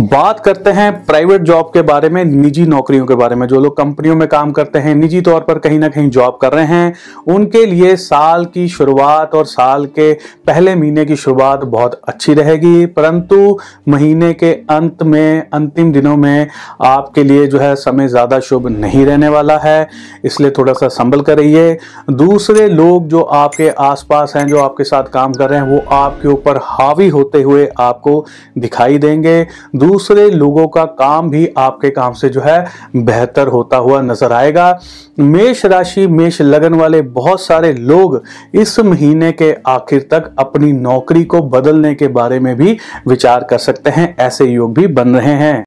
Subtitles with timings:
[0.00, 3.76] बात करते हैं प्राइवेट जॉब के बारे में, निजी नौकरियों के बारे में। जो लोग
[3.76, 6.94] कंपनियों में काम करते हैं, निजी तौर पर कहीं ना कहीं जॉब कर रहे हैं,
[7.28, 10.12] उनके लिए साल की शुरुआत और साल के
[10.46, 13.58] पहले महीने की शुरुआत बहुत अच्छी रहेगी। परंतु
[13.88, 16.46] महीने के अंत में, अंतिम दिनों में
[16.82, 19.88] आपके लिए जो है समय ज़्यादा शुभ नहीं रहने वाला है,
[20.24, 21.76] इसलिए थोड़ा सा संभल कर रहिए।
[22.12, 26.28] दूसरे लोग जो आपके आसपास हैं, जो आपके साथ काम कर रहे हैं, वो आपके
[26.28, 28.24] ऊपर हावी होते हुए आपको
[28.58, 29.46] दिखाई देंगे।
[29.90, 32.64] दूसरे लोगों का काम भी आपके काम से जो है
[32.96, 34.78] बेहतर होता हुआ नज़र आएगा।
[35.20, 38.22] मेष राशि, मेष लगन वाले बहुत सारे लोग
[38.54, 42.76] इस महीने के आखिर तक अपनी नौकरी को बदलने के बारे में भी
[43.06, 45.64] विचार कर सकते हैं, ऐसे योग भी बन रहे हैं।